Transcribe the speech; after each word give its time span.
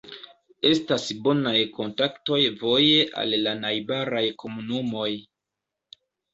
Estas 0.69 1.03
bonaj 1.27 1.53
kontaktoj 1.75 2.41
voje 2.63 2.97
al 3.23 3.37
la 3.45 3.55
najbaraj 3.61 4.25
komunumoj. 4.43 5.09